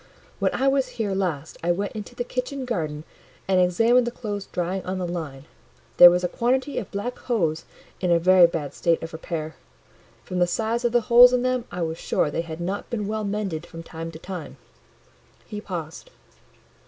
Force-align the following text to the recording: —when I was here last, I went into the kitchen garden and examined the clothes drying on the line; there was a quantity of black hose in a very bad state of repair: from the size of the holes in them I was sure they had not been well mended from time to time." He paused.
—when 0.39 0.51
I 0.55 0.67
was 0.67 0.87
here 0.97 1.13
last, 1.13 1.59
I 1.63 1.71
went 1.71 1.91
into 1.91 2.15
the 2.15 2.23
kitchen 2.23 2.65
garden 2.65 3.03
and 3.47 3.61
examined 3.61 4.07
the 4.07 4.11
clothes 4.11 4.47
drying 4.47 4.83
on 4.83 4.97
the 4.97 5.05
line; 5.05 5.45
there 5.97 6.09
was 6.09 6.23
a 6.23 6.27
quantity 6.27 6.79
of 6.79 6.89
black 6.89 7.19
hose 7.19 7.65
in 7.99 8.09
a 8.09 8.17
very 8.17 8.47
bad 8.47 8.73
state 8.73 9.03
of 9.03 9.13
repair: 9.13 9.53
from 10.23 10.39
the 10.39 10.47
size 10.47 10.83
of 10.83 10.91
the 10.91 11.01
holes 11.01 11.33
in 11.33 11.43
them 11.43 11.65
I 11.71 11.83
was 11.83 11.99
sure 11.99 12.31
they 12.31 12.41
had 12.41 12.59
not 12.59 12.89
been 12.89 13.05
well 13.07 13.23
mended 13.23 13.63
from 13.67 13.83
time 13.83 14.09
to 14.13 14.17
time." 14.17 14.57
He 15.45 15.61
paused. 15.61 16.09